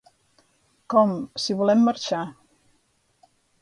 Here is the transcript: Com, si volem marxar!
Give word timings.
Com, 0.93 1.13
si 1.45 1.59
volem 1.61 1.87
marxar! 1.91 2.25